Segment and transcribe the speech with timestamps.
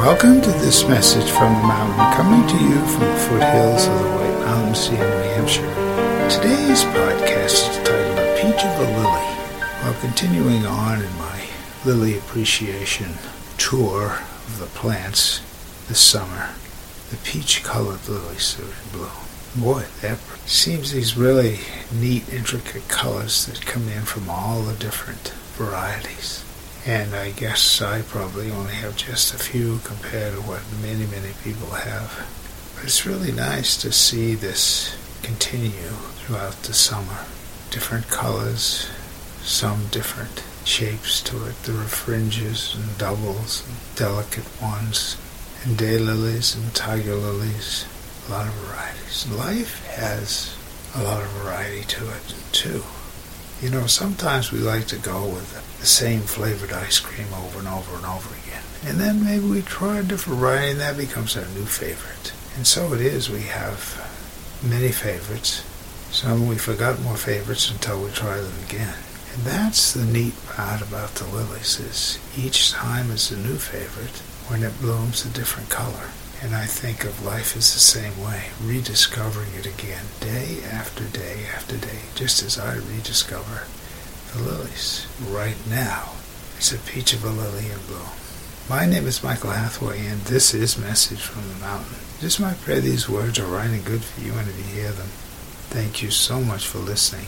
[0.00, 4.08] Welcome to this message from the mountain, coming to you from the foothills of the
[4.08, 5.00] White Mountains in New
[5.34, 5.74] Hampshire.
[6.30, 9.26] Today's podcast is titled A Peach of a Lily.
[9.82, 11.44] While continuing on in my
[11.84, 13.08] lily appreciation
[13.58, 15.40] tour of the plants
[15.86, 16.48] this summer,
[17.10, 19.10] the peach-colored lilies started to bloom.
[19.54, 21.58] Boy, that seems these really
[21.92, 25.28] neat, intricate colors that come in from all the different
[25.58, 26.42] varieties.
[26.86, 31.34] And I guess I probably only have just a few compared to what many, many
[31.44, 32.26] people have.
[32.74, 37.26] But it's really nice to see this continue throughout the summer.
[37.70, 38.90] Different colors,
[39.42, 41.62] some different shapes to it.
[41.64, 45.18] There are fringes and doubles and delicate ones,
[45.64, 47.84] and daylilies and tiger lilies.
[48.28, 49.30] A lot of varieties.
[49.30, 50.56] Life has
[50.94, 52.82] a lot of variety to it, too.
[53.60, 57.68] You know, sometimes we like to go with the same flavored ice cream over and
[57.68, 58.62] over and over again.
[58.86, 62.32] And then maybe we try a different variety and that becomes our new favorite.
[62.56, 65.62] And so it is, we have many favorites.
[66.10, 68.94] Some we forgot more favorites until we try them again.
[69.34, 74.22] And that's the neat part about the lilies is each time it's a new favorite
[74.48, 76.08] when it blooms a different color.
[76.42, 81.44] And I think of life as the same way, rediscovering it again, day after day
[81.54, 81.89] after day,
[82.20, 83.62] just as I rediscover
[84.34, 85.06] the lilies.
[85.26, 86.10] Right now,
[86.58, 88.10] it's a peach of a lily in bloom.
[88.68, 91.96] My name is Michael Hathaway, and this is Message from the Mountain.
[92.20, 94.92] Just my prayer these words are right and good for you and if you hear
[94.92, 95.08] them.
[95.70, 97.24] Thank you so much for listening.